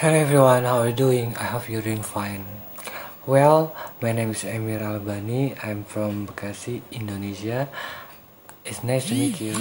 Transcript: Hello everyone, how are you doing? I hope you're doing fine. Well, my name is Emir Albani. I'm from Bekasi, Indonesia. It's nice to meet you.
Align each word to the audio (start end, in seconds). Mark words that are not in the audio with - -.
Hello 0.00 0.16
everyone, 0.16 0.64
how 0.64 0.80
are 0.80 0.88
you 0.88 0.96
doing? 0.96 1.36
I 1.36 1.52
hope 1.52 1.68
you're 1.68 1.84
doing 1.84 2.00
fine. 2.00 2.48
Well, 3.26 3.76
my 4.00 4.12
name 4.16 4.30
is 4.30 4.48
Emir 4.48 4.80
Albani. 4.80 5.52
I'm 5.62 5.84
from 5.84 6.24
Bekasi, 6.24 6.80
Indonesia. 6.88 7.68
It's 8.64 8.80
nice 8.80 9.12
to 9.12 9.14
meet 9.14 9.36
you. 9.44 9.60